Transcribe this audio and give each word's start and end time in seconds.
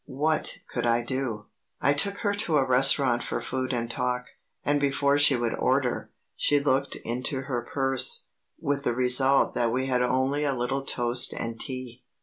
What 0.07 0.57
could 0.67 0.87
I 0.87 1.03
do? 1.03 1.45
I 1.79 1.93
took 1.93 2.17
her 2.25 2.33
to 2.33 2.57
a 2.57 2.65
restaurant 2.65 3.21
for 3.21 3.39
food 3.39 3.71
and 3.71 3.87
talk, 3.91 4.25
and 4.65 4.79
before 4.81 5.19
she 5.19 5.35
would 5.35 5.53
order, 5.53 6.09
she 6.35 6.59
looked 6.59 6.95
into 7.05 7.41
her 7.41 7.69
purse, 7.71 8.25
with 8.59 8.83
the 8.83 8.93
result 8.95 9.53
that 9.53 9.71
we 9.71 9.85
had 9.85 10.01
only 10.01 10.43
a 10.43 10.55
little 10.55 10.83
toast 10.83 11.33
and 11.33 11.59
tea. 11.59 12.03